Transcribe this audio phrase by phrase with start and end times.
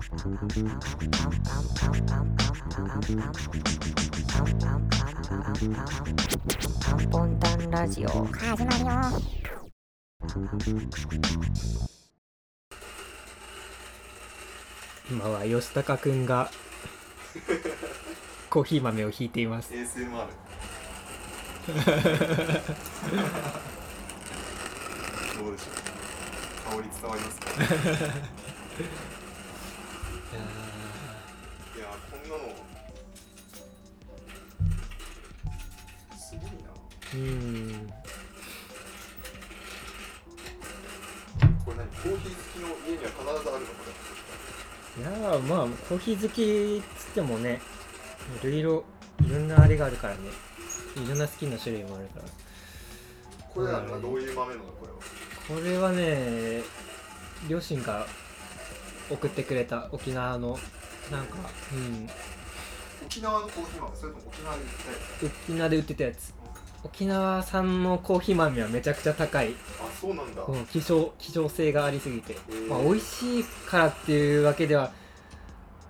[0.00, 0.02] ン
[7.10, 8.90] ポンタンラジオ始まるよ
[15.10, 16.50] 今は吉高くんが
[18.48, 20.20] コーヒー豆をひいています ASMR ど
[25.46, 25.68] うでしょ
[26.72, 27.46] う香り伝わりますか
[30.36, 32.20] いやこん。
[32.28, 32.42] なの
[36.18, 36.70] すごいな
[37.14, 37.92] うん
[41.64, 43.74] これ何コーヒー好きの家には必ずあるのこ
[44.98, 47.60] いやーまあコーヒー好きっつってもね
[48.42, 48.84] いろいろ
[49.26, 50.20] いろんなあれがあるからね。
[50.96, 52.24] いろんな好きな種類もあるから。
[52.24, 52.30] れ
[53.54, 54.98] これなんかどういう豆なのこれは？
[55.48, 56.62] これはね
[57.48, 58.06] 両親が
[59.10, 60.58] 送ってくれた沖縄の
[61.10, 61.36] なんか
[61.72, 62.08] うん。
[63.04, 65.34] 沖縄のコーヒー豆それとも沖縄で売ってたやつ？
[65.48, 66.34] 沖縄で売ってたやつ。
[66.82, 69.54] 沖縄産のコーヒー豆はめちゃくちゃ高い。
[69.80, 72.68] あそうなんだ、うん希少希少性がありすぎて、ー。
[72.68, 74.92] まあ、美味しいからっていうわけでは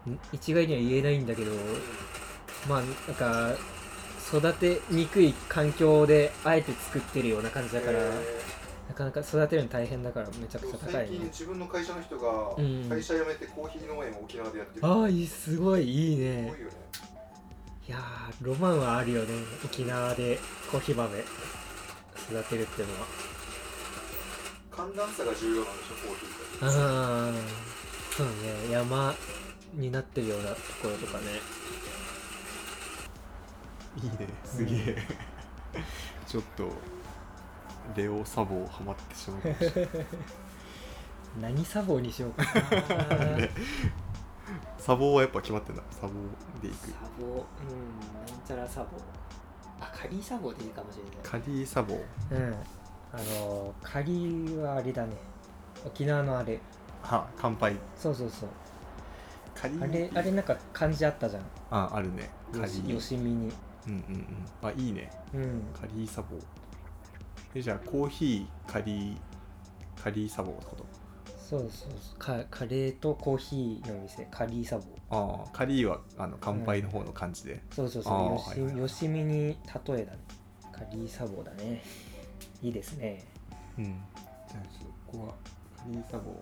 [0.08, 1.52] ん一概には言えないんだけど
[2.68, 3.54] まあなんか
[4.28, 8.39] 育てにくい環境であえて作ってるような感じだから、え
[8.90, 11.16] なかなか育てるの大変だからめちゃーくちゃ高最いね。
[11.18, 12.88] 近自分の会社の人がうん。
[12.88, 16.42] 会社辞めてコーヒー農園を沖縄でやってる、ああいいすごいいいすね。
[16.42, 16.54] ね
[17.86, 19.28] いやーロマンはあるよね
[19.64, 20.40] 沖縄で
[20.72, 21.24] コーヒー豆育
[22.50, 23.06] てるっていうのは。
[24.72, 26.64] 寒暖差が重要なんでしょコーヒーって。
[26.64, 27.32] ああ
[28.16, 29.14] そうね山
[29.74, 31.24] になってるようなところとかね。
[34.02, 34.96] いいねすげえ、
[36.26, 36.70] ちょっと
[37.96, 39.40] レオサボハマってしまう。
[39.42, 39.88] かもし
[41.40, 43.26] 何サボにしようかな。
[43.36, 43.50] ね。
[44.78, 45.82] サボはやっぱ決まってんだ。
[45.90, 46.12] サボ
[46.60, 46.88] でいく。
[46.88, 47.26] サボ。
[47.26, 47.34] うん。
[47.36, 47.46] なん
[48.46, 48.86] ちゃらサボ。
[49.80, 51.94] あカリーサボでいいかもしれカリーサボ。
[51.94, 52.54] ないうん。
[53.12, 55.16] あのカリーはあれだね。
[55.84, 56.58] 沖縄のあれ。
[57.02, 57.76] は乾杯。
[57.96, 58.48] そうそうそう。
[59.54, 59.84] カリー。
[59.84, 61.42] あれあれなんか漢字あったじゃん。
[61.70, 62.30] ああるね。
[62.52, 63.52] カリよしーよしみに。
[63.86, 64.14] うんうん
[64.62, 64.68] うん。
[64.68, 65.10] あいいね。
[65.32, 65.62] うん。
[65.78, 66.36] カリーサボ
[67.54, 69.16] えじゃあコーヒーカリー
[70.02, 70.86] カリーサボってこと？
[71.38, 72.18] そうそうそう。
[72.18, 74.26] カカレーとコーヒーの店。
[74.30, 78.18] カリーサボああカリーはあの乾杯の方の感じで、そうそうあそう。
[78.28, 78.78] よし,、ーはいはい。
[78.78, 79.54] よしみに例
[80.00, 80.18] えだね。
[80.72, 81.82] カリーサボだね。
[82.62, 83.24] いいですね。
[83.76, 83.84] うん。
[83.84, 85.34] じゃあちょっとここは
[85.76, 86.40] カリーサボ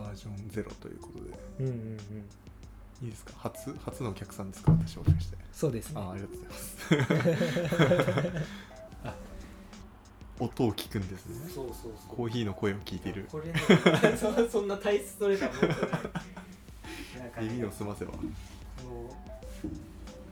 [0.00, 1.30] バージョンゼロということで。
[1.60, 1.96] うんうんうん。
[3.02, 3.32] いいですか？
[3.36, 4.72] 初初のお客さんですか？
[4.72, 5.36] 私もしかして。
[5.52, 6.00] そうですね。
[6.00, 8.66] あありがとうございます
[10.38, 11.48] 音を聞くんですね。
[11.48, 11.92] そうそうそう。
[12.08, 13.58] コーヒーの声を聞いているこれね
[14.16, 15.78] そ そんな体質取れたもんじゃない。
[15.78, 16.00] なん
[17.30, 18.24] かね耳を澄ませばこう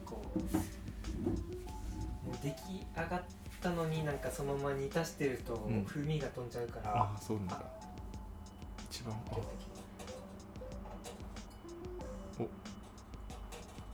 [0.04, 0.38] こう
[2.26, 2.54] もう出来
[2.97, 3.22] 上がっ
[3.62, 5.84] たのになんかそのまま煮足してるとん。
[5.87, 7.62] 風味が飛んじゃうから、ああそうなんだ。
[8.91, 9.19] 一番あ。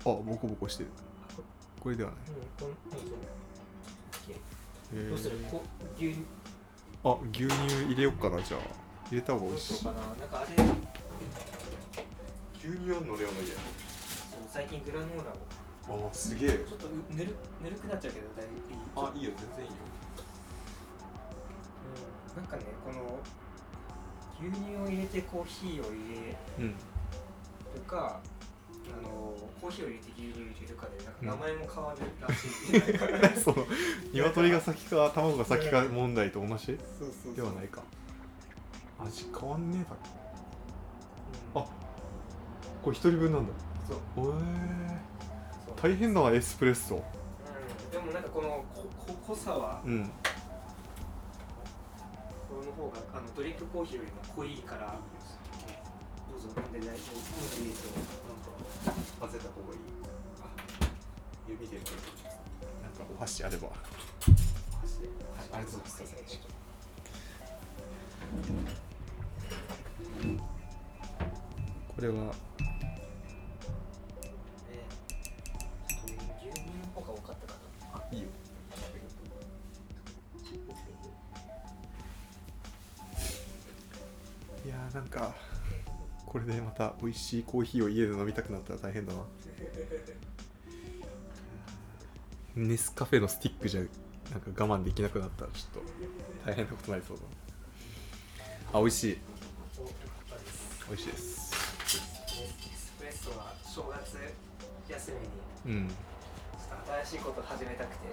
[0.03, 0.91] あボコボコしてる。
[1.79, 1.91] こ。
[1.91, 2.21] れではない。
[2.29, 2.71] うんこん
[4.93, 6.25] どうするこう牛乳
[7.05, 8.61] あ牛乳入れよっかなじゃあ
[9.11, 10.49] 入れた方が美味しいそうかななんかあれ
[12.59, 13.57] 牛乳あんのレオの家そう
[14.49, 15.33] 最近グラノーラ
[15.95, 18.81] をああすげえちょっとうぬるぬるくなっちゃうけどだいぶいい。
[18.97, 19.25] あいい。
[19.25, 19.71] よ全然いい。
[19.71, 19.77] よ
[22.37, 23.19] うんなんかねこの
[24.41, 26.75] 牛乳を入れてコーヒーを入れうんる
[27.87, 28.21] か
[28.99, 29.09] あの
[29.61, 32.29] コーヒーを入れて牛乳を入れるかでなんか名前も変わるら
[33.33, 33.67] しい、そう。
[34.13, 36.79] 鶏が先か卵が先か問題と同じ？
[37.37, 37.83] ではないか。
[38.99, 39.97] 味変わんねえだろ。
[41.55, 41.63] うん。
[41.63, 41.67] あ
[42.83, 43.53] これ一人分なんだ。
[43.89, 44.29] そう。
[44.29, 44.37] おえ。
[45.67, 45.77] そう。
[45.83, 46.97] 大変だなエスプレッソ。
[46.97, 47.03] うん。
[47.91, 50.11] でもなんかこのここ濃さはうん。
[52.49, 54.99] この方があのドリップコーヒーよりも濃いから
[56.55, 57.93] どうぞ飲んで大丈夫飲んでいいですよ
[59.21, 59.81] 混ぜた方がいい。
[61.49, 63.69] 指でなんかお箸あれば。
[63.69, 63.77] はい
[65.53, 66.41] ありがとうございます。
[71.95, 72.35] これは
[87.03, 89.21] 美味しいコーヒーを家で飲みたくなったら大変だな
[92.57, 97.23] ネスカフェのスティックじゃなんか我慢できなくなったらちょっと大変なことになりそうだ
[98.73, 99.19] あ美味しい。
[100.89, 101.51] 美味しいです。
[101.51, 104.17] スプレッソは正月
[104.89, 105.13] 休
[105.67, 105.79] みに。
[105.81, 105.89] うん。
[105.89, 105.95] ちょ
[106.77, 108.07] っと新しいこと始めたくて。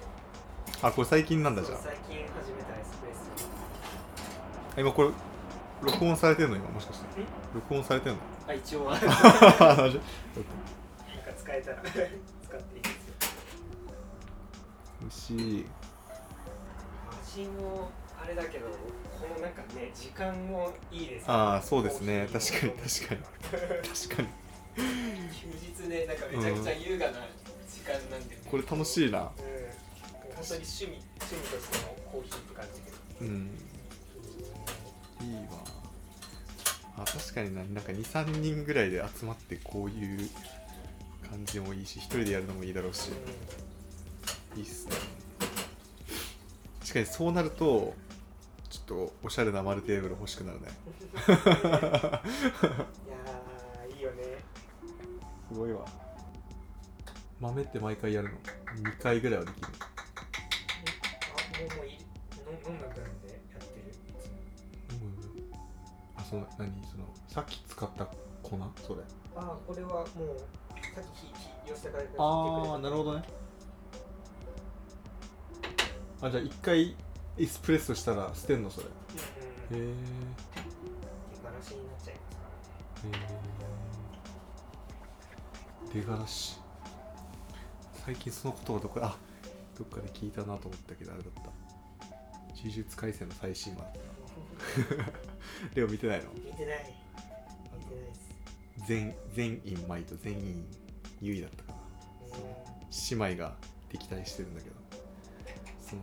[0.81, 3.21] あこれ最近なんだじゃそう最近始めたエスプレッソ。
[4.77, 5.09] あ今これ
[5.81, 7.21] 録音されてるの今もしかして。
[7.21, 8.21] ん録音されてるの？
[8.47, 8.85] あ一応。
[8.85, 9.99] は なんか
[11.37, 11.81] 使えたら。
[11.83, 12.05] 使って
[12.77, 13.13] いいですよ。
[15.01, 15.65] 美味しい。
[17.37, 21.25] 味もあれだけどこのなんかね時間もいいですね。
[21.27, 22.27] ああそうですね。
[22.31, 23.21] 確かに確かに。
[23.21, 24.27] 確かに。
[24.77, 25.47] 休
[25.83, 27.27] 日ねなんかめちゃくちゃ優雅な
[27.69, 28.41] 時間なんで、ね。
[28.49, 29.19] これ楽しいな。
[29.19, 29.25] うん。
[29.25, 29.35] 本
[30.47, 32.91] 当に趣味趣味としてのコーヒーって感じで。
[33.21, 33.66] うん
[35.21, 35.63] いいわ。
[36.97, 40.29] あ確かにななんか23人ぐらいで集まってこういう
[41.29, 43.11] 感じもいいし一人でやるのもいいだろうし。
[44.55, 44.95] いいっすね。
[46.81, 47.93] 確かにそうなると
[48.69, 50.67] ちょっとおしゃれな丸テーブル欲しくなるね。
[51.27, 54.23] いやーいいよね。
[55.49, 55.85] すごいわ。
[57.39, 58.35] 豆って毎回やるの
[58.91, 59.67] ？2回ぐらいはできる。
[59.67, 59.81] あ
[61.59, 61.96] もうもういい？
[66.29, 68.05] その何そのさっき使った
[68.43, 68.57] 粉？
[68.85, 69.01] それ。
[69.35, 70.05] あこれはもう
[70.93, 71.27] さっき
[71.73, 73.23] 火からああなるほどね。
[76.21, 76.95] あじゃあ一回
[77.37, 78.69] エスプレッソしたら捨てんの？
[78.69, 78.87] それ。
[78.87, 78.89] へ
[79.71, 79.93] うんうん。
[79.93, 79.93] え
[81.33, 82.43] 出がらしになっちゃいますか
[83.03, 83.25] らね。
[85.93, 86.59] 出がらし。
[88.05, 89.17] 最近その言葉どこあ
[89.77, 91.41] どっかで聞いたなと思ったけどあれだった。
[92.57, 93.99] 呪術廻戦の最新話だった
[95.75, 96.31] レオ見てないの？
[96.33, 96.93] 見てない。
[97.77, 98.19] 見てないです。
[98.87, 100.65] 全全員舞と全員
[101.21, 101.77] 優位だったかな。
[103.09, 103.55] 姉妹が
[103.89, 104.75] 敵対してるんだけど。
[105.79, 106.01] その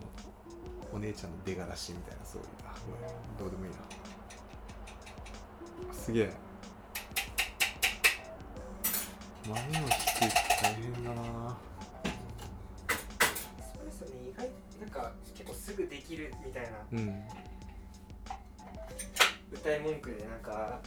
[0.92, 2.48] お姉ちゃんの出がらしみたいなそういう。
[2.64, 2.74] あ
[3.38, 3.78] どうでもいいな。
[5.94, 6.32] すげえ。
[9.46, 9.82] 豆をひく
[10.62, 11.58] 大変だな。
[12.04, 12.08] エ
[13.62, 14.10] スプレッソね。
[14.30, 14.48] 意外
[14.80, 16.78] なんか結構すぐできるみたいな。
[16.92, 17.22] うん
[19.64, 20.78] 歌い文句でなんか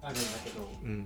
[0.00, 0.66] あるんだけど。
[0.82, 1.04] うん。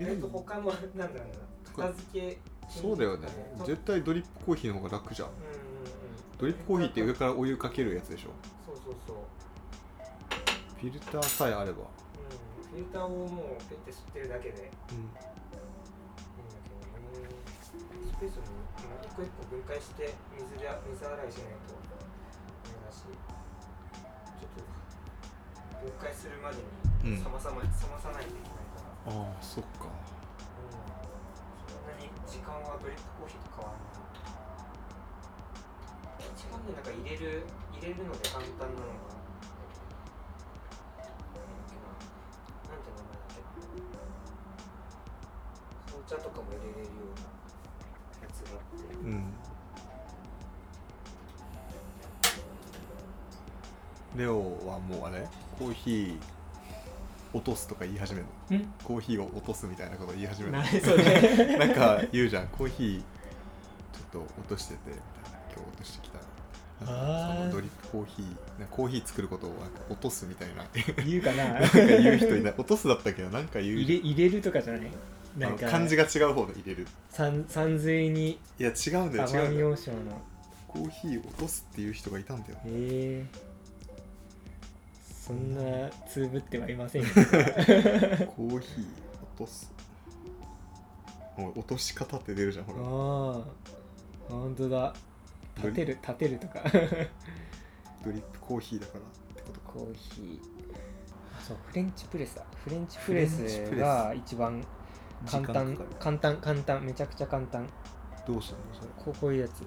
[0.00, 2.38] 意外と他のなんだろうな片付け
[2.68, 3.28] そうだよね。
[3.60, 5.28] うん絶対ドリップコーヒーの方が楽じゃん。
[5.28, 5.42] うんうん
[6.38, 8.30] ドリップコーヒーって上からお湯かけるやつでしょ。
[8.66, 9.16] そうそうそう。
[10.80, 11.78] フィルターさえあれば。
[11.78, 11.86] うん。
[11.86, 14.68] フィルターをもうペッて吸ってるだけで。
[14.90, 15.62] いいんだうんけど
[17.22, 17.38] ね。
[17.62, 17.70] ス
[18.18, 18.42] ペースに
[19.06, 21.78] 一個一個分解して水で水洗いしないと。
[22.66, 23.06] ダメだし
[25.82, 26.62] 分解するまで
[27.02, 27.24] にうん。
[27.24, 29.90] 冷まさない、冷まさないといけないからああそっか。
[31.66, 34.02] そんなに時間はドリップコーヒーと変わらない
[36.22, 37.42] 一番ねなんか入れる
[37.74, 39.10] 入れるので簡単なのが
[42.70, 43.42] なて名前だっけ
[45.90, 47.26] 紅茶とかも入れれるような
[48.22, 48.86] やつがあって。
[48.94, 49.34] うん
[54.16, 55.26] レオはもうあれ？
[55.58, 56.16] コーヒー
[57.32, 58.56] 落とすとか言い始めるの？
[58.58, 58.74] ん？
[58.84, 60.58] コーヒーを落とすみたいなこと言い始めるの？
[60.62, 61.56] 何それ。
[61.58, 65.38] なんか言うじゃんコーヒーちょっと落としててみたいな。
[65.54, 66.18] 今日落としてきた。
[66.18, 67.38] なんかあー。
[67.38, 68.24] そのドリップコーヒー
[68.60, 70.64] なんかコーヒー作ることをなんか落とすみたいな。
[71.04, 71.44] 言うかな。
[71.60, 72.54] なんか言う人いない。
[72.56, 73.78] 落とすだったけどなんか言う。
[73.78, 74.82] 入れ入れるとかじゃない？
[74.82, 75.70] あのなんか。
[75.70, 76.86] 漢字が違う方で入れる。
[77.08, 79.70] 三三髄にいや違うんだよ違奄美うんだよ。
[79.70, 80.00] 大島の。
[80.68, 82.58] コーヒーを落とすっていう人がいたんだよ。
[82.66, 83.51] ええ
[85.22, 87.08] そんなつぶってはいませんよ。
[87.14, 88.86] コーヒー
[89.22, 89.72] 落とす。
[91.36, 92.78] 落とし方って出るじゃんほら。
[92.80, 94.92] ああ本当だ。
[95.58, 96.64] 立てる立てるとか。
[98.04, 99.02] ドリップコーヒーだからっ
[99.36, 99.68] てことか。
[99.68, 100.40] コーヒー。
[101.38, 102.44] あそうフレンチプレスだ。
[102.64, 104.66] フレンチプレスが一番
[105.24, 107.68] 簡単簡単簡単めちゃくちゃ簡単。
[108.26, 108.88] どうするのそれ。
[108.98, 109.62] こうこういうやつ。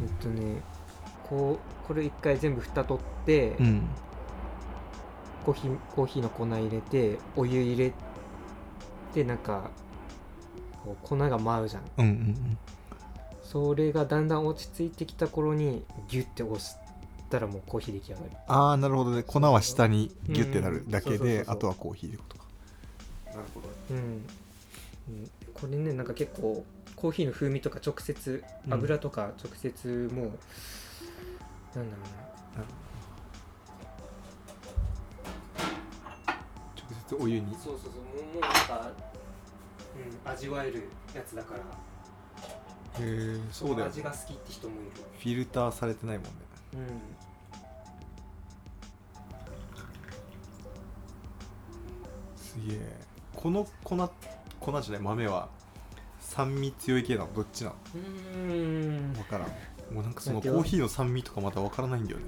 [0.00, 0.62] えっとね
[1.28, 3.82] こうこれ一回全部蓋取って、ん
[5.44, 7.92] コーヒーコーヒーの粉入れてお湯入れ
[9.12, 9.70] てなんか
[10.84, 11.82] こう粉が舞うじゃん。
[11.98, 12.58] うんうん
[13.42, 16.74] それがだんだん落ち着いてきた頃にギュッて押し
[17.30, 19.22] たらもうコーヒー出来上がるああなるほどね。
[19.22, 21.44] 粉は下にギュッてなるだけうんそうそうそうそう。
[21.44, 22.44] であとはコーヒーってことか。
[23.26, 23.68] なるほど。
[23.90, 26.64] うん、うんこれねなんか結構
[26.96, 28.74] コーヒーの風味とか直接うん。
[28.74, 30.32] 油とか直接もう、なんだろ
[31.76, 32.64] うな。
[32.64, 32.66] 直
[37.16, 37.46] 接お湯に。
[37.54, 38.92] そうそうそうもうもうなんか、
[40.24, 41.60] うん、味わえるやつだから。
[41.60, 41.62] へ
[43.00, 43.84] えそうだよね。
[43.86, 44.90] 味が好きって人もいる。
[45.18, 46.30] フィルターされてないもんね。
[46.74, 47.00] うん。
[52.36, 53.00] すげえ。
[53.34, 53.96] この粉
[54.60, 55.48] 粉じゃない豆は
[56.20, 57.34] 酸味強い系なの？
[57.34, 57.76] どっちなの？
[57.94, 58.00] うー
[59.00, 59.12] ん。
[59.12, 59.48] 分からん。
[59.92, 62.24] もうなんかそのコーヒーの酸味とかまだ分からないんだよね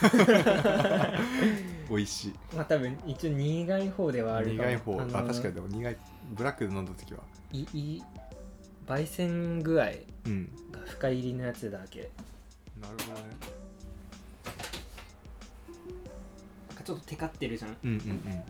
[1.90, 2.34] 美味しい。
[2.54, 5.00] まあ多分一応苦い方ではある苦い方。
[5.00, 5.96] あの確かにでも苦い
[6.32, 7.20] ブラックで飲んだ時は。
[7.52, 8.02] いい
[8.86, 9.86] 焙煎具合
[10.26, 10.50] うん。
[10.70, 12.10] が深入りのやつだけ。
[12.80, 13.26] なるほどね。
[16.68, 17.76] なんかちょっとテカってるじゃん。
[17.84, 18.42] うんうん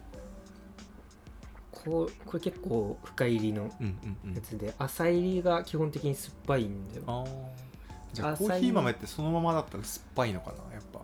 [1.73, 4.31] こうこれ結構深入りのうんうんうん。
[4.31, 4.75] うんやつで。
[4.79, 7.03] 浅入りが基本的に酸っぱいんだよ。
[7.07, 7.70] ああ
[8.13, 11.01] じゃあコーヒー豆ってそのままだったら酸っぱいのかなやっぱ。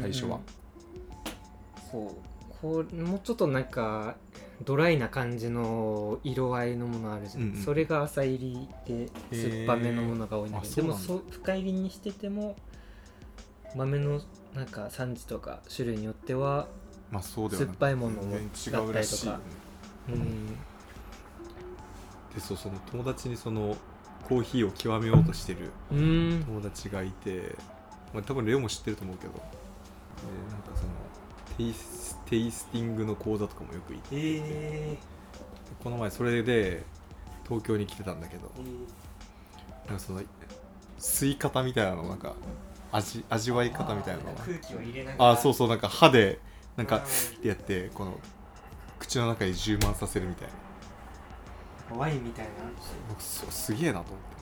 [0.00, 0.40] 最初は。
[1.90, 2.10] そう。
[2.62, 4.16] こうもうちょっとなんか
[4.64, 7.62] ドライな感じの色合いのものあるじゃん、うんうん。
[7.62, 12.56] それが浅入りで酸っぱめのものが多いんだけど、でもそう深入りにしてても
[13.74, 14.22] 豆の
[14.54, 16.68] なんか産地とか種類によっては
[17.12, 19.38] 酸っぱいものも全然違うらしいよね。
[20.08, 20.46] うん。
[22.34, 23.76] でそうその友達にその
[24.28, 26.44] コーヒーを極めようとしてるうん。
[26.44, 27.54] 友達がいて、
[28.12, 29.38] まあ、多分レオも知ってると思うけど、で
[30.50, 30.88] なんかその
[31.56, 34.96] テイステイスティングの講座とかもよく行ってて、え
[35.82, 36.82] この前それで
[37.44, 40.20] 東京に来てたんだけどー、なんかその
[40.98, 42.34] 吸い方みたいなのなんか
[42.90, 44.42] 味味わい方みたいなのが。
[44.42, 45.30] 空気を入れながら。
[45.32, 46.40] あそうそうなんか歯で
[46.76, 47.00] なんかっ
[47.40, 48.18] てやってこの
[48.98, 50.54] 口の中に充満させるみたいな
[51.94, 52.50] ワインみたいな。
[53.08, 54.36] 僕すすげえなと思って。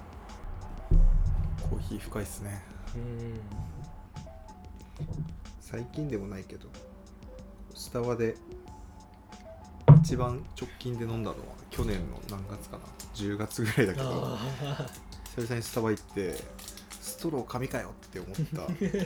[1.71, 2.63] コーヒー深いっすね。
[2.95, 3.41] うん。
[5.61, 6.69] 最近でもないけど
[7.75, 8.37] スタバで
[10.03, 12.85] 一番直近で飲んだのは去年の何月かな。
[13.15, 14.39] 10月ぐらいだけどあ
[15.37, 16.35] 久々にスタバ行って
[17.01, 18.35] ストロー紙かよって思っ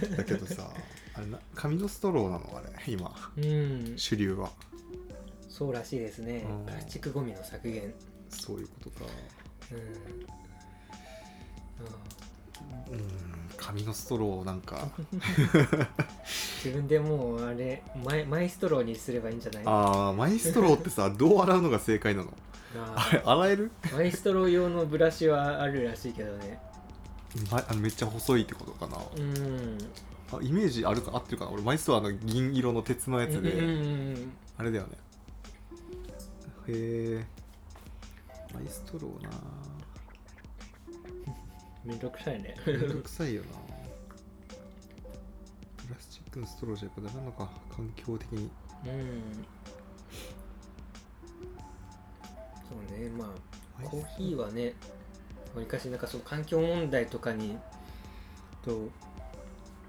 [0.08, 0.70] ただけどさ
[1.14, 3.08] あれな紙のストローなのあれ今。
[3.36, 3.98] ーうん。
[3.98, 4.50] 主流は。
[5.48, 6.46] そうらしいですね。
[6.48, 6.64] うん。
[6.66, 7.94] プラスチックゴミの削減
[8.30, 8.96] そういうことか。
[9.72, 9.78] うん
[11.86, 11.88] あ。
[12.90, 14.88] うん紙のストローなんか。
[15.12, 15.88] ー
[16.64, 19.62] 自分でもうあれマイマイストローにすればいいんじゃない？
[19.66, 22.32] あーマイストローってさ どう洗うのが正解なの？
[22.76, 23.08] あ。
[23.10, 26.60] あれ洗える、ーマイストロー用のブラシはあるらしいけどね。
[27.50, 29.78] ま、あのめっちゃ細いってことかな、うん。
[30.32, 31.50] あイメージあるか合ってるかな？
[31.50, 33.80] 俺マイストローあの銀色の鉄のやつで、うんうんう
[34.18, 34.90] んあれだよね。
[36.68, 37.26] へえ
[38.54, 39.30] マイストローな。
[41.84, 42.56] めんどくさいね。
[42.66, 43.48] めんどくさいよな。
[45.86, 47.50] プラスチックのストローじゃやっぱダメなのか。
[47.70, 48.50] 環境的に。
[48.86, 49.44] うん。
[52.68, 53.08] そうね。
[53.10, 53.34] ま
[53.80, 54.74] あコーヒーはね
[55.54, 57.56] わりかしなんかその環境問題とかに
[58.62, 58.90] と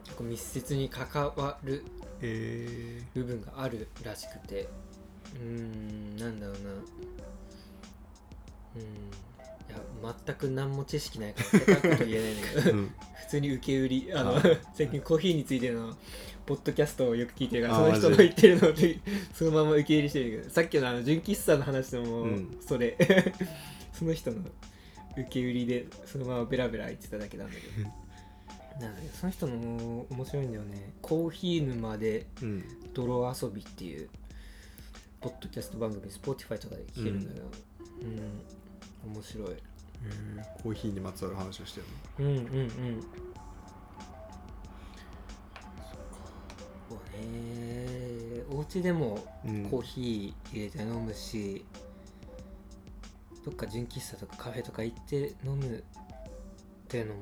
[0.03, 1.83] 結構密接に関わる
[2.21, 4.69] え部分があるらしくて。
[5.35, 6.71] うーんなんだろうな
[8.75, 8.81] うん。
[8.81, 11.43] いや全く何も知識ないか
[11.87, 14.41] ら言えないんだけどーうん、普通に受け売りあのあ
[14.73, 15.95] 最近コーヒーについての
[16.47, 18.99] ポッドキャストをよく聞いてるからあその人の言ってるので
[19.35, 22.57] そのまま受け入れしてるけどさっきのあの純喫茶の話でもうん。
[22.59, 22.97] それ、
[23.93, 24.37] その人の
[25.11, 27.89] 受け売りでそのままベラベラ言ってただけなんだけど。
[28.83, 30.93] なんだけどその人の面白いんだよね。
[31.01, 34.09] コーヒー沼でうん、泥遊びっていう
[35.21, 37.45] ポッドキャスト番組 Spotify とかで聞けるんだけど。
[38.01, 38.41] うん、
[39.05, 39.47] 面白い。
[39.49, 40.63] えー。
[40.63, 41.85] コーヒーにまつわる話をしてる
[42.19, 43.01] うんうんうん。
[46.89, 51.65] そうねお家でもの、うん、コーヒー入れて飲むし、
[53.45, 55.81] どっか純喫茶とかカフェとか行って飲むっ
[56.87, 57.21] ていうのも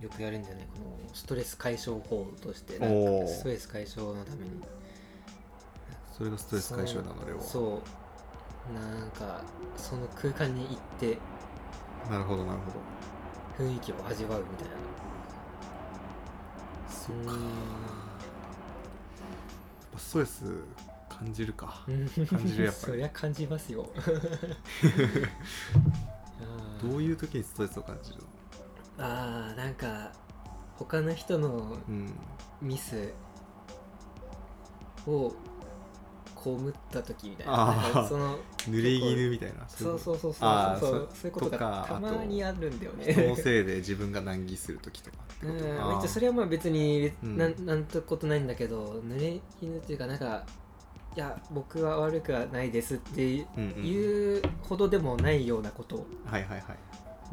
[0.00, 3.22] よくやるんじゃないこのストレス解消法としてなんおー。
[3.22, 4.50] かストレス解消のために。
[6.16, 7.42] それがストレス解消なのレオは。
[7.42, 8.01] そう
[8.70, 9.42] なんか
[9.76, 11.18] その空間に行って
[12.10, 13.64] なるほどなるほど。
[13.64, 14.74] 雰囲気を味わうみたいな。
[16.88, 17.32] そっか。
[19.98, 20.44] ストレス
[21.08, 21.82] 感じるか。
[21.86, 22.08] うん。
[22.26, 22.86] 感じるやっぱり。
[22.92, 23.88] そりゃ感じますよ。
[26.82, 28.18] どういう時にストレスを感じる
[28.98, 29.04] の？
[29.04, 30.12] あーなんか
[30.76, 32.12] 他の人のうん。
[32.60, 33.12] ミス
[35.06, 35.32] を
[36.42, 50.44] 被った時みたいなその濡れ衣みたいなそうそうそうそうそうそういうことがたまにあるんだよ人のせいで自分が難儀する時とかうんそれはまあ別になんなんてことないんだけど濡れ衣っていうかなんか
[51.14, 56.62] いや僕は悪くはないですっていうほどでもないようなことはいはいはい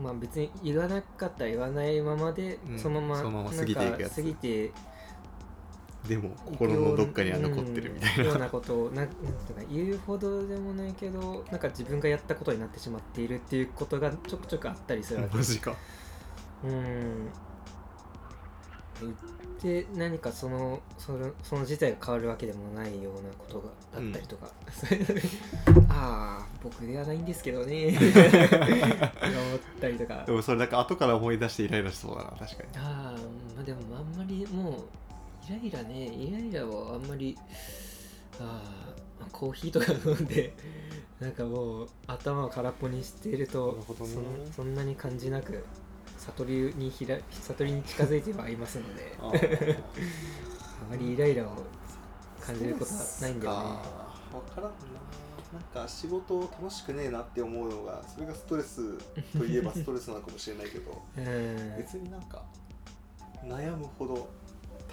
[0.02, 4.72] まあ別に言わなかったら言わないままで、そのまま過ぎていくやつ過ぎて
[6.08, 15.38] でも心のどっかには残ってるみたいな、うんようなことをななんていうか言うほどでもないけどなんか自分がやったことになってしまっているっていうことがちょくちょくあったりするわけ。
[15.38, 15.76] マジか。
[16.64, 17.30] うん。
[19.02, 19.14] 言っ
[19.62, 23.70] て何かそのそのその自体が変わるわけでもないようなことが
[24.02, 25.06] だったりとか、そういう
[25.90, 27.88] ああ僕ではないんですけどね。
[27.96, 30.24] 思ったりとか。
[30.26, 32.70] でもそれなんか後から思い出してイライラしそうだな確かに。
[32.76, 33.20] ああ
[33.56, 34.74] まあでもあんまりもう
[35.50, 37.38] イライラねイライラはあんまり
[38.40, 38.62] あ
[39.20, 40.54] あコーヒーとか飲んで
[41.20, 43.96] なんかもう頭を空っぽにしているとね。
[44.48, 45.66] そそんなに感じなく
[46.18, 49.32] 悟りにひら悟りに近づいてはいますのでああ
[50.90, 51.64] まりイライラを
[52.40, 53.70] 感じることはないんだよね。
[54.32, 54.62] 分か。
[54.62, 54.70] らんな。
[55.52, 58.98] なんか仕事楽しくねえなって思うのがそれがストレス
[59.36, 61.78] といえばストレスなのかもしれないけど うん。
[61.78, 62.44] 別になんか
[63.44, 64.30] 悩むほど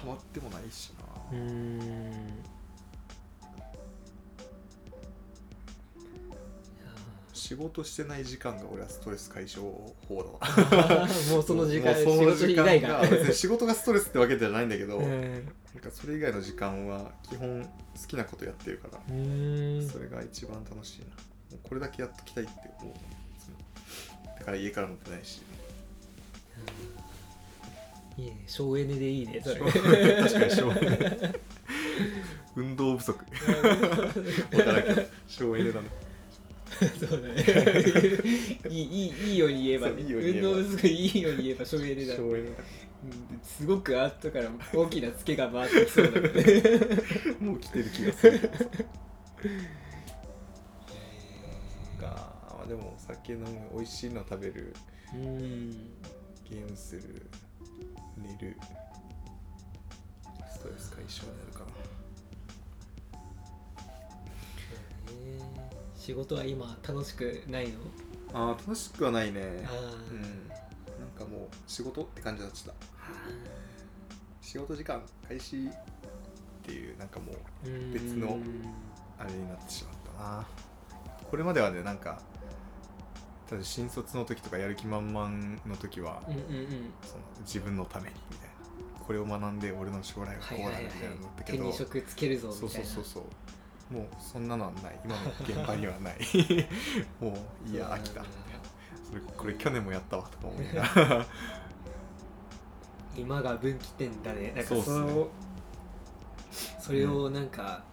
[0.00, 1.38] 溜まってもないしな、うー。
[1.38, 2.56] ん
[7.32, 9.64] 仕事してない時間が俺はストレス解消
[10.08, 10.46] 法だ
[10.80, 11.06] わ。
[11.30, 13.02] もうその時間仕事以外が。
[13.02, 15.44] 別に仕事がストレスってわけじゃないんだけど、う なんん
[15.80, 17.68] かそれ以外の時間は基本好
[18.08, 21.06] きなことやってるからそれが一番楽しいな。
[21.06, 21.12] も
[21.52, 22.94] うこれだけやっときたいって思う
[24.38, 25.42] だから家からも出ないし
[28.16, 28.44] いいね。
[28.46, 29.60] 省エネでいいねそれ。
[29.60, 31.32] 確かに省エネ。
[32.56, 33.24] 運動不足。
[34.56, 35.88] わからんけど省エネだね。
[36.76, 37.34] そうだね。
[38.68, 40.48] いいいいいいように言えば、ね、そういいように言えば。
[40.48, 42.54] 運動不足いいように言えば省エネだ、省エネうん。
[43.42, 46.96] すごく後から大きなツケが回ってきそうだけどねだ
[47.40, 48.40] もう来てる気がする。
[52.00, 52.64] か。
[52.68, 54.74] でも酒飲む美味しいの食べる。
[55.14, 55.70] うん。
[56.48, 57.28] ゲームする
[58.16, 58.56] 寝る。
[60.52, 61.66] ストレス解消になるかな。
[65.96, 67.78] 仕事は今楽しくないの？
[68.32, 69.40] あー楽しくはないね。
[69.66, 69.72] あ
[70.10, 70.22] うん。
[70.22, 72.56] なんかもう仕事って感じだった。
[74.40, 75.70] 仕事時間開始っ
[76.62, 77.32] ていうなんかも
[77.64, 78.38] うー別の
[79.18, 80.46] あれになってしまったな。
[81.28, 82.22] これまではねなんか
[83.48, 85.28] ただ新卒の時とかやる気満々
[85.66, 86.92] の時は、うんうんうん。
[87.02, 88.56] その自分のためにみたいな。
[89.06, 93.94] これを学んで俺の将来はこうなるみたいなのだったけど、手に職つけるぞそうみたいうなそそうそう。
[93.94, 95.00] もうそんなのはない。
[95.04, 96.16] 今の現場にはない。
[97.20, 98.24] もういや飽きた。
[99.08, 101.26] それこれ去年もやったわとか思いながら。
[103.16, 104.52] 今が分岐点だね。
[104.56, 105.26] なんかそね。
[106.80, 107.84] それをなんか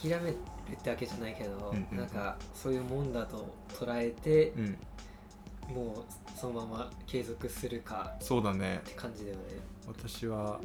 [0.00, 0.34] 諦め
[0.70, 4.78] るってわけじゃないけど、うんうんなんかそういうもんだと捉えてう、ん。
[5.74, 8.78] もうそのまま継続するかそうだね。
[8.78, 9.42] って感じだよね。
[9.86, 10.60] 私は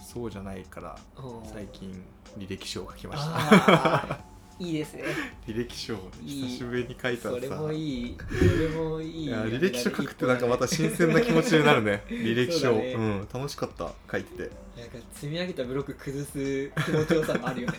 [0.00, 1.46] そうじゃないからうん。
[1.46, 2.04] 最近
[2.38, 5.02] 履歴書を書きましたいいですね。
[5.48, 7.40] 履歴書久しぶりに書いたらさ。
[7.40, 8.16] それもいい。
[8.28, 9.28] それもいい。
[9.28, 12.04] 履歴書書くってなんかまた新鮮な気持ちになるね。
[12.08, 12.92] 履歴書そうだね。
[12.92, 13.28] うん。
[13.32, 13.92] 楽しかった。
[14.10, 14.50] 書いてて。
[14.80, 17.78] なんか積み上げたブロック崩す 気持ちよさもあるよね。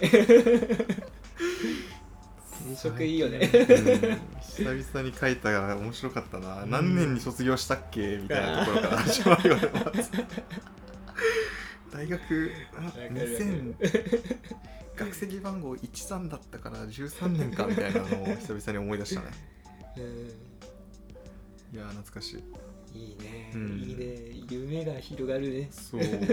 [2.65, 3.37] 転職いいよね。
[3.39, 3.51] うん。
[4.41, 6.69] 久々に書いたら面白かったな、うん。
[6.69, 9.61] 何年に卒業したっけみたいなところから始まるよね。
[11.93, 13.11] 大学あかる。
[13.11, 13.75] 2000
[14.95, 19.27] 学籍番号13だったから13年かみたいなのを久々に思い出したね。
[19.97, 20.03] うん
[21.73, 22.37] いやー懐かし
[22.93, 22.97] い。
[22.97, 23.79] いいね、うん。
[23.79, 24.45] いいね。
[24.49, 25.67] 夢が広がるね。
[25.71, 26.01] そう。
[26.01, 26.25] 懐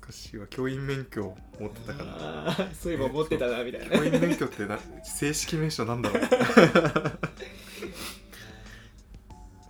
[0.00, 0.46] かしいわ。
[0.48, 2.68] 教員免許持ってたから。
[2.74, 3.96] そういえば持ってたなみたいな。
[3.96, 6.22] 教員免許ってな正式名称なんだろう。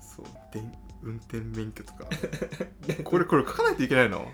[0.00, 0.26] そう。
[0.52, 0.60] で
[1.02, 2.08] 運転免許とか。
[3.04, 4.26] これこれ書かないといけないの？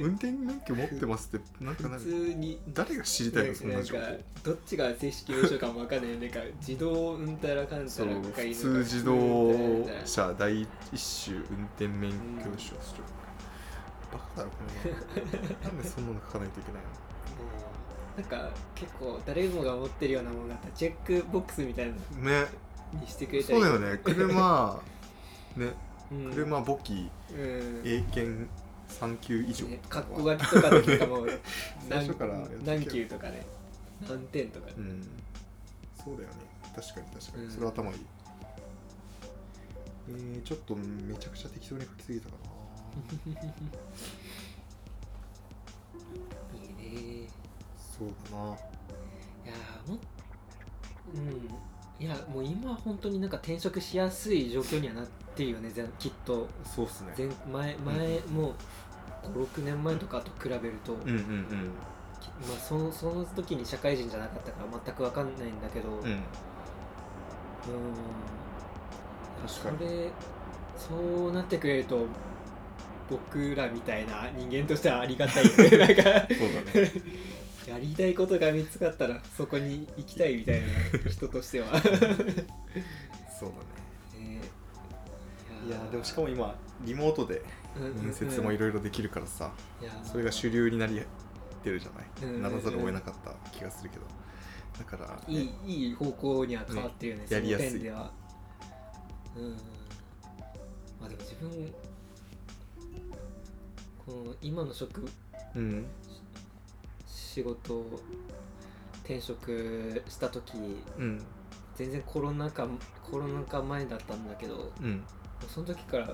[0.00, 0.30] 運転
[0.74, 4.12] 免許持ってますってなんか普何通に誰が知りたいのそんな情報んか
[4.44, 11.42] どっちが正式名称かもわかんないなんか自動うんたらかんたらとかいう普のが通自動車第一種運
[11.76, 12.16] 転免許
[12.58, 12.74] 証。
[12.74, 13.18] 取得
[14.10, 14.92] バカだろこれ。
[15.66, 16.88] なんでそんなの書かないといけないの？
[18.16, 22.44] なんか結構誰もが持ってるようなものがあったらチェックボックスみたいなの？
[22.44, 22.46] ね
[23.00, 24.00] にしてくれたりそうだよね。
[24.02, 24.80] 車
[25.56, 25.72] ね。
[26.10, 26.32] うん。
[26.32, 27.10] 車簿記。
[27.30, 27.82] うん。
[27.84, 28.48] 英検
[28.88, 29.66] 3級以上。
[29.66, 31.26] ねカッコ書きとかの時とかも
[31.88, 33.46] 最初から何級とかね
[34.08, 35.08] 何点とか、うん。
[36.04, 36.34] そうだよね。
[36.74, 37.50] 確かに確かに、うん。
[37.50, 37.96] それは頭いい。
[40.10, 42.48] えー、ちょっとめちゃくちゃ適当に書きすぎたかな。
[46.58, 47.28] いいね。
[47.98, 48.46] そうだな。
[48.46, 48.50] い
[49.48, 49.98] やーも
[51.14, 51.48] うん
[52.00, 56.46] いやもう今は本当になんか転職しやすい状況にはなってるよねきっと。
[56.64, 57.12] そうっすね。
[57.52, 58.54] 前前前もう
[59.38, 61.18] 56年前とかと比べると、うんうんうん。
[62.46, 65.88] まあ、そのその時に社会人じゃなかったから全く分かんないんだけど。
[65.88, 66.10] ううん。
[66.12, 66.22] ん
[69.48, 69.90] そ確かに。
[69.90, 70.10] れ
[70.76, 70.94] そ
[71.28, 72.06] うなってくれると
[73.10, 75.44] 僕らみたいな人間としてはありがたい。
[75.44, 76.92] なんかそうだね
[77.68, 80.66] やりたいことが見つかったらそこに行きたいみたいな
[81.10, 81.66] 人としては。
[81.78, 81.94] そうだ
[84.18, 84.28] ね。
[84.28, 84.40] ね
[85.66, 87.42] いやでもしかも今リモートで
[88.02, 89.52] 面接もいろろいろできるからさ
[89.82, 91.04] いやそれが主流になりっ
[91.62, 94.06] てるじゃない、うんならざるを得なかった気がするけど。
[94.78, 97.24] だから、ね、いいいい方向には変わってるよね。
[97.24, 97.80] ねやりやすい。
[97.80, 98.12] では。
[99.36, 99.50] うん。
[101.00, 101.74] まあでも自分
[104.06, 105.04] この今の職
[105.54, 105.84] うん
[107.28, 107.84] 仕事
[109.04, 110.52] 転職した時
[110.98, 111.24] うん。
[111.74, 112.66] 全然コロナ禍
[113.08, 115.04] コロナ禍前だったんだけどうん。
[115.46, 116.08] その時からあ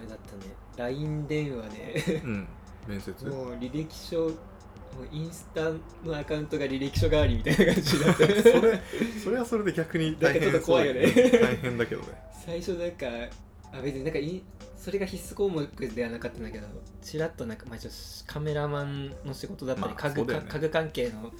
[0.00, 0.54] れだったね。
[0.76, 2.48] LINE 電話でうん。
[2.88, 3.24] 面接。
[3.26, 5.70] もう履歴書もうインスタ
[6.04, 8.42] のアカウントが履歴書代わりみたいな感じになって。
[8.42, 8.82] それ
[9.24, 11.00] それはそれで逆に大変なんかちょっと怖いよね。
[11.40, 12.08] 大変だけどね。
[12.44, 13.06] 最初なんか
[13.72, 14.42] あ別になんかい
[14.76, 16.66] それが必須項目ではなかったんだけど
[17.02, 17.90] ちらっとなんか、まあ、一応
[18.26, 20.42] カメラマンの仕事だったり、まあ家具ね。
[20.48, 21.30] 家具関係の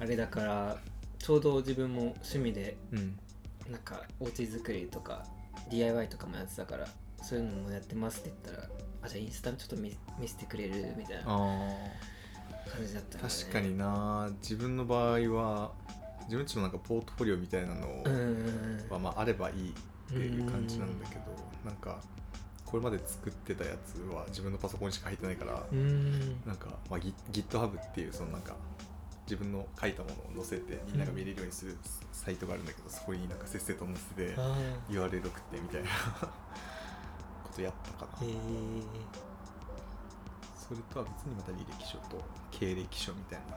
[0.00, 0.78] あれだから
[1.18, 3.18] ちょうど自分も趣味でうん。
[3.70, 5.24] なんかお家作りとか
[5.70, 6.86] DIY とかもやってたから
[7.22, 8.68] そういうのもやってますって言ったら
[9.02, 11.68] あじゃあインスタちょっと見見せてくれるみたいなあ
[12.70, 14.30] 感じだったーから、ね、確かにな。
[14.42, 15.72] 自分の場合は
[16.24, 18.02] 自分ちのなんかポートフォリオみたいなの
[18.90, 19.72] はまああればいいっ
[20.08, 21.22] ていう感じなんだけど
[21.64, 21.98] なんか
[22.66, 25.78] これまで作ってたやつは自分のパソコンにしか入ってないからうん。
[25.78, 28.54] うんなんか、まあ、Git- GitHub っていうそのなんか
[29.26, 31.76] 自分の書いたものを載せてみんなが見れるようにする
[32.12, 34.54] サイトがあるんだけどそこになんかせっせと載せてあ
[34.90, 35.88] URL 送ってみたいな
[37.44, 38.18] ことやったかな。
[38.22, 38.34] え
[40.68, 43.56] それとは別にまた履歴書と経歴書みたいな。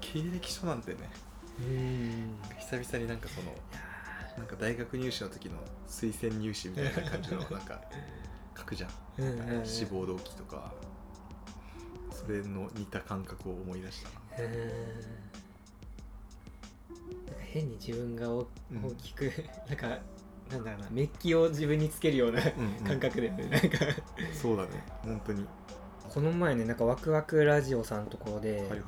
[0.00, 1.10] 経歴書なんてね
[1.58, 2.38] うん。
[2.58, 3.52] 久々になんかその
[4.40, 7.82] なんか大学入試の時の推薦入試みたいな感じの なんか
[8.56, 8.90] 書くじゃん。
[9.18, 9.66] うんうんうん。
[9.66, 10.72] 志望動機とか
[12.10, 14.48] それの似た感覚を思い出したな。
[14.48, 14.54] んか
[17.40, 18.46] 変に自分が大
[18.96, 19.30] きく、
[19.68, 19.98] なんか
[20.50, 22.84] なんだろうなメッキを自分につけるようなうんうん。
[22.84, 23.78] 感覚だよね、なんか。
[24.32, 24.70] そうだね。
[25.02, 25.46] 本当に。
[26.08, 28.82] この前ねなんかワクワクラジオさんのところで、はいはいはい。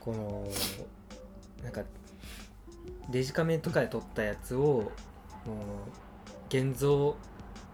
[0.00, 0.48] この
[1.62, 1.84] なんか
[3.10, 4.90] デジカメとかで撮ったやつをもう
[6.48, 7.16] 現像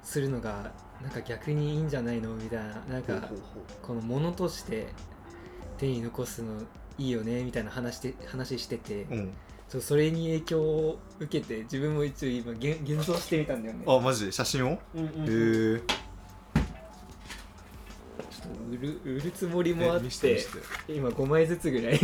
[0.02, 3.28] するのがなんか逆にいいんじゃないのみたいななんか
[3.82, 4.88] このものとして
[5.78, 6.60] 手に残すの
[6.98, 9.32] いいよねみたいな話して話してて、ううん。
[9.68, 13.84] そうそれに影響を受けて自分も一応今現現像してみたんだよね。
[13.86, 14.32] あマジで？
[14.32, 14.78] 写真を？
[14.94, 15.76] うんうんへうん。
[15.78, 15.80] え
[18.30, 20.38] ちょっと売る売るつもりもあって
[20.88, 21.98] 今5枚ずつぐらい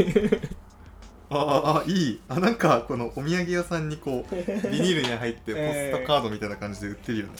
[1.30, 2.20] あああいい。
[2.28, 7.32] あなんかこのお土産屋さんにこう ビニールに入ってポストカードみたいな感じで売ってるよね、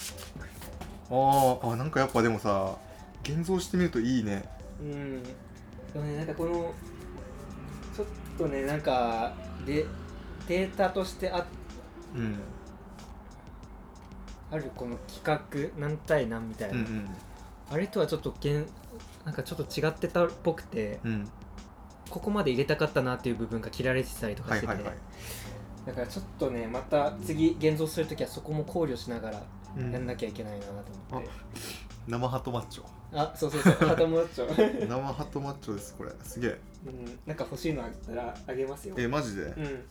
[1.09, 2.75] あーあなんかやっぱでもさ
[3.23, 4.47] 現像してみるといいね。
[4.79, 5.23] うん。
[5.23, 5.29] で
[5.95, 6.73] もねなんかこの
[7.95, 9.33] ちょっとねなんか
[9.65, 9.85] で
[10.47, 11.45] データとしてあ
[12.15, 12.39] うん。
[14.51, 17.09] あるこの企画何対何みたいな、うん
[17.71, 18.65] あれとはちょっとけん
[19.25, 20.99] なんかちょっと違ってたっぽくて。
[21.03, 21.31] うんうん
[22.09, 24.95] ここまで入れたかったなっていう部分が切られてたりとかしてて、はいはいはい、
[25.87, 29.43] だからちょっとねまた次現像するときはそこも考慮しながら
[29.77, 29.91] うん。
[29.91, 30.71] やんなきゃいけないなと
[31.11, 31.29] 思って、
[32.07, 32.83] 生ハトマッチョ。
[33.13, 34.47] あそうそうそうハトモッチョ、
[34.87, 36.11] 生ハトマッチョですこれ。
[36.23, 36.59] すげえ。
[36.87, 38.95] うん、なんか欲しいのあったらあげますよ。
[38.97, 39.85] えマジで、うん。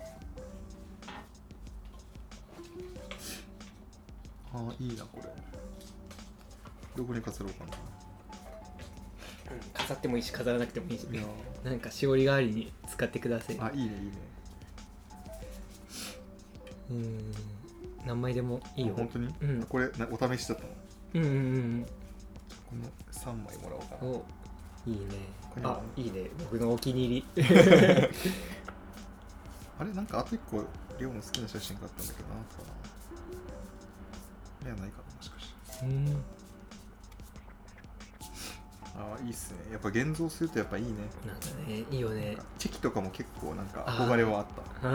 [4.55, 5.29] あーいいなこれ。
[6.97, 7.71] どこに飾ろうかな。
[7.73, 7.99] うん
[9.75, 11.07] 飾ってもいいし飾らなくてもいいし
[11.65, 13.57] なんかしおり代わりに使ってください。
[13.61, 14.13] あいいねいいね。
[16.91, 17.33] うん。
[18.07, 18.95] 何枚でもいいよ。
[18.97, 19.63] 本当に、うん。
[19.65, 20.71] これなお試しだったの？
[21.15, 21.87] うんうんうん
[22.69, 24.09] この3枚もらおうかな。
[24.09, 24.25] うんお
[24.87, 25.07] いいね。
[25.65, 26.31] あいいね。
[26.39, 27.45] 僕のお気に入り。
[29.79, 30.65] あれなんかあと1個
[30.99, 32.43] 亮の好きな写真があったんだけどなさ
[34.63, 35.87] あれはないかなもしかして。
[35.87, 36.25] うん
[38.99, 39.59] ああいいっすね。
[39.71, 40.91] やっぱ現像するとやっぱいいね。
[41.25, 42.37] なんかねいいよね。
[42.59, 44.47] チェキとかも結構なんか憧れはあっ
[44.83, 44.89] た。
[44.89, 44.93] あ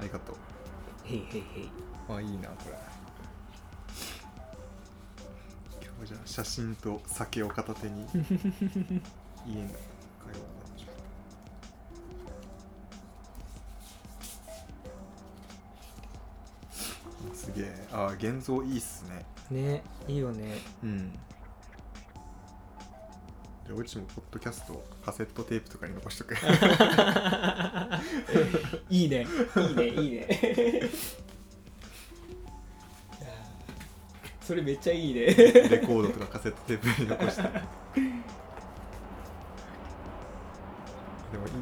[0.00, 0.36] ありがとう。
[1.04, 1.70] へいへいへい。
[2.08, 2.78] あいいなこれ。
[5.82, 8.06] 今日じゃあ写真と酒を片手に
[9.46, 9.74] 家に帰
[10.32, 10.40] ろ
[17.30, 17.52] うす。
[17.54, 17.88] げえ。
[17.92, 19.26] ああ現像いいっすね。
[19.50, 20.56] ねいいよね。
[20.82, 21.12] うん。
[23.70, 26.34] で俺ちもポッドキャストカセットテープとかに残しとく。
[28.90, 29.24] いいね。
[29.56, 29.86] いいね。
[29.86, 30.26] いいね。
[34.42, 35.20] それめっちゃいいね。
[35.26, 37.42] レコードとかカセットテープに残して。
[37.42, 37.62] でも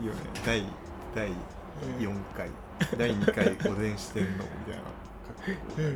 [0.00, 0.20] いいよね。
[0.46, 0.64] 第
[1.14, 2.48] 第4回、
[2.96, 4.82] 第2回おでんしてんのみたいな。
[4.82, 4.88] か
[5.42, 5.44] っ
[5.76, 5.86] こいい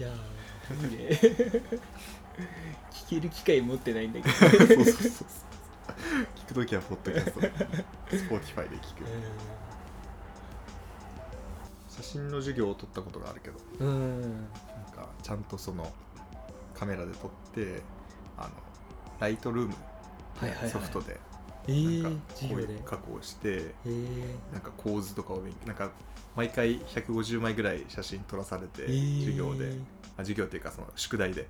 [0.00, 1.08] いやーいいね
[2.90, 4.34] 聞ける機会持ってないんだけど。
[4.34, 4.84] そうそうそう。
[4.84, 5.26] そう
[6.36, 7.40] 聞くときはポッドキャスト。
[8.16, 9.04] スポーティファイで聞く。
[11.88, 13.58] 写真の授業を取ったことがあるけど。
[13.80, 14.20] うん。
[14.22, 14.30] なん
[14.94, 15.92] かちゃんとその
[16.74, 17.82] カメラで撮って
[18.38, 18.50] あの
[19.18, 19.74] ライトルーム
[20.68, 21.20] ソフトで
[21.68, 24.52] えーなんかこういう加工してえー。
[24.52, 25.90] なんか構図とかを勉なんか
[26.36, 29.20] 毎回150枚ぐらい写真撮らされて、えー。
[29.20, 29.72] 授業で。
[30.16, 31.46] あ授業っていうかその宿題で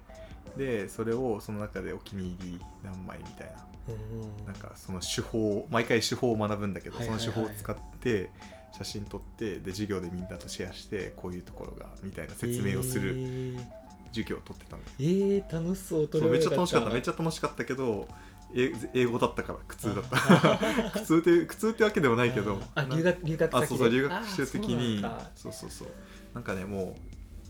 [0.56, 3.52] でそれをその中でお気に入り何枚みたいな。
[3.88, 7.24] うんなんかその手法毎回手法を学ぶんだけど、はいはいはい。
[7.24, 8.30] その手法を使って
[8.72, 13.80] 写真撮ってで授業でみんなとシェアしてこういうところがみたいな説明をすえるー。
[14.10, 16.90] 授業を撮ってたんだよ、えー、楽しそうそうめっちゃ楽しかった。
[16.90, 18.08] めっちちゃ楽しかったけど
[18.54, 20.90] え英語だったから苦痛だった。
[20.90, 22.60] 苦痛 って苦痛ってわけではないけど。
[22.74, 25.04] あな留学留学あそうそう留学してる時に
[25.36, 25.88] そうそうそう
[26.34, 27.00] なんかねもう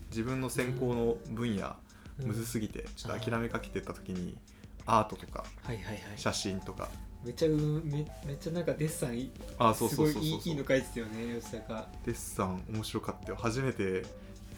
[0.09, 1.73] 自分の専攻の分野うん
[2.25, 4.37] むずすぎてちょっと諦めかけてた時に
[4.85, 5.43] アートとか
[6.15, 6.89] 写真とか。
[7.23, 13.37] めっちゃうめめっちゃなんかデッサンいあそうそうそういいの書いてたよね吉高デッサン面白かったよ。
[13.39, 14.03] 初めて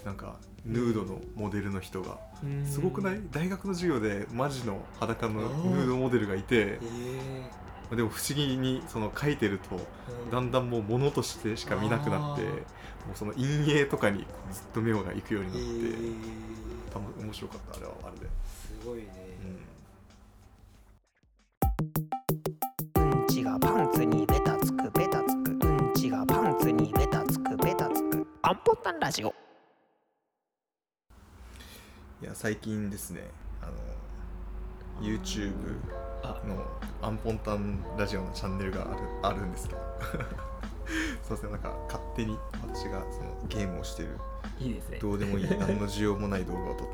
[0.05, 2.17] なんかヌードのモデルの人が。
[2.41, 2.65] うん。
[2.65, 3.19] すごくない？
[3.31, 5.83] 大学の授業でマジの裸のヌあー。
[5.83, 6.79] ードモデルがいて。
[6.81, 7.51] え
[7.95, 12.49] でも不思議にその描いてるとーだんだんもう物としてしか見なくなっても
[13.13, 16.93] うその陰影とかにずっと目が行くようにえなって、ー。
[16.93, 19.05] たま面白かったあれはあれで、すごいね、
[22.95, 25.51] うん、うんちがパンツにベタつくベタつく。
[25.51, 28.27] うんちがパンツにベタつくベタつく。
[28.41, 29.33] アンポタンラジオ。
[32.21, 33.21] いや最近ですね
[33.61, 33.73] あの
[35.01, 35.53] YouTube
[36.23, 36.41] あ。
[36.47, 36.65] の
[37.01, 39.81] アンポンタンラジオのチャンネルがあるあるんですけど。
[41.23, 44.17] そうですねなんか勝手に私がそのゲームをしてる。
[44.59, 44.99] いいですね。
[44.99, 46.87] どうでもいい 何の需要もない動画を撮っ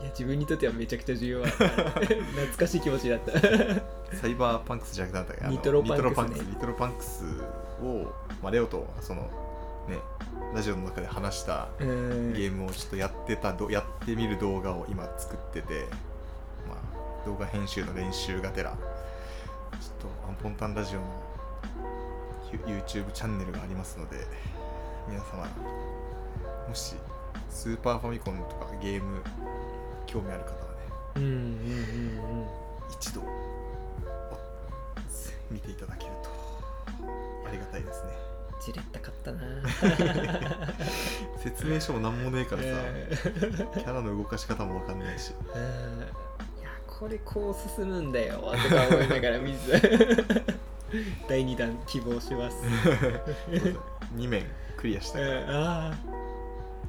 [0.00, 2.16] いや自分にとってはめちゃくちゃ重要な 懐
[2.58, 3.40] かしい気持ちだった。
[3.40, 3.82] て
[4.16, 6.46] サイバーパンクスじゃなくてあのニトロパンクスね。
[6.50, 9.22] ニトロパンクスニトロパンクスを、まあ、レオとその
[9.88, 9.98] ね
[10.54, 12.32] ラジオの中で話したうん。
[12.34, 15.96] ゲームをちょっとやってたどやってみる動画を今作ってて、まあ、
[17.26, 18.78] 動画編集の練習がてらちょっ
[20.00, 21.06] とアンポンタンラジオの
[22.52, 24.26] You- YouTube チャンネルがありますので
[25.08, 25.44] 皆様
[26.68, 26.94] もし
[27.50, 29.20] スーパーファミコンとかゲーム
[30.06, 30.56] 興味ある方はね
[31.16, 31.42] うんうんうんう
[32.44, 32.46] ん。
[32.92, 33.24] 一度お
[35.50, 36.30] 見ていただけると
[37.46, 38.10] ありがたいですね。
[38.64, 39.42] じれったかったな。
[41.42, 43.08] 説明書も何もねえからさ、え
[43.74, 45.32] キャラの動かし方も分かんないし
[46.98, 48.36] これこう進むんだよ。
[48.68, 49.88] とか思いながら見てた
[51.28, 52.56] 第2弾希望します。
[54.14, 55.94] 2面クリアしたうんからあ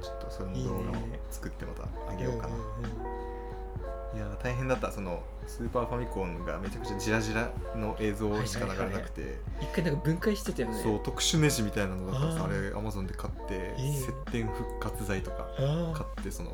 [0.02, 0.94] ちょっとその動画を
[1.30, 4.92] 作ってまたああげようかな、いやー大変だった。
[4.92, 10.82] そのスーパーファミコンがめちゃくちゃジラジラの映像しか流れなくて、一回なんか分解してたよね。
[10.82, 16.54] そう特殊ネジみたいなのだったらさあれアマゾンで買って、接点復活剤とかあ買ってその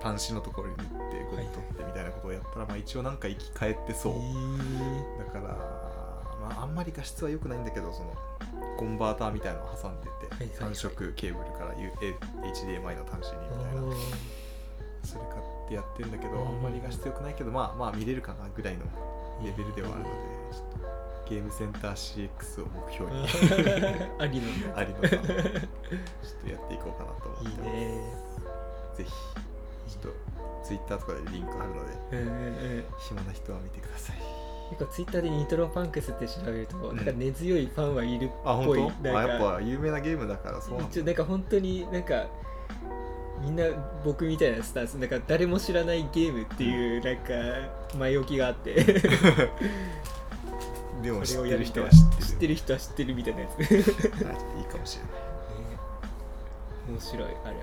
[0.00, 0.92] 端子のところに塗って
[1.30, 5.54] ゴミ取ってみたいなことをやったら、まあ、一応なんか生き返ってそう、えだから、
[6.40, 8.14] まあ、あんまり画質は良くないんだけどその
[8.78, 10.72] コンバーターみたいなのを挟んでて、はいはいはい。
[10.72, 12.14] 3色ケーブルから U- A-
[12.48, 13.82] HDMI の端子にみたいな。
[15.04, 16.48] それ買ってやってんだけどうん。
[16.48, 18.84] あんまり画質良くないけどまあまあ見れるかなぐらいの
[19.44, 20.10] レベルではあるので
[20.52, 23.26] ちょっとゲームセンター CX を目標に。
[24.18, 27.70] ありのありのさんちょっとやっていこうかなと思いいってます。
[27.72, 28.02] ね。
[28.96, 29.12] ぜひ
[29.88, 30.08] ちょっと
[30.64, 31.80] Twitter とかでリンクあるので
[32.12, 32.38] うんうんう
[32.80, 34.16] ん暇な人は見てください。
[34.70, 36.96] 結構ツイッターでニトロパンクスって調べると、ん。
[36.96, 38.80] なんか根強いファンはいるっあぽい。
[38.80, 39.18] 本当？
[39.18, 40.88] あなやっぱ有名なゲームだからそうなんだ。
[40.90, 42.26] 一応なんか本当になんか
[43.40, 43.64] みんな
[44.04, 44.98] 僕みたいなスタンス。
[44.98, 47.32] なんか誰も知らないゲームっていうなんか
[47.96, 48.74] 前置きがあって。
[51.02, 53.50] でも知それをやるってる人は知っててるる知ってる人は知ってるみたいなやつ。
[53.52, 53.66] あいい
[54.64, 55.04] かもしれ
[56.92, 57.60] 面白いあれは、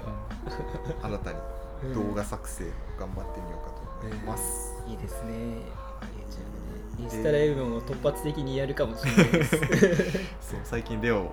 [1.10, 1.38] ない新たに。
[1.38, 1.55] うん
[1.94, 2.68] 動画作成を
[3.00, 5.32] 頑張ってみようかと思います、いいですね。
[5.32, 6.22] はい。
[6.30, 6.42] じゃ
[7.00, 9.58] あインスタライブも突発的にやるかもしれないです。
[10.42, 11.24] そう最近レオの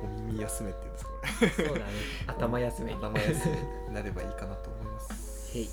[0.02, 1.68] お耳休めっていうんですかこれ。
[1.68, 1.92] そうだね。
[2.26, 3.56] 頭休めに頭休め
[3.88, 5.56] になればいいかなと思います。
[5.56, 5.64] へい。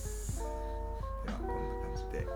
[1.26, 2.28] ではこんな感じで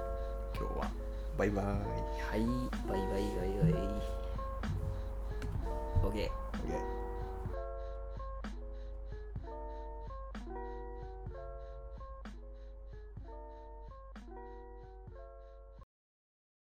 [0.58, 1.07] 今日は
[1.38, 1.66] バイバイ。
[1.66, 2.40] はい
[2.88, 4.18] バイバイバイバイ。
[6.04, 6.32] OK
[6.66, 6.97] OK